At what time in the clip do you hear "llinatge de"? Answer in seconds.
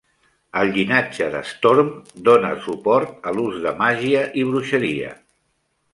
0.77-1.41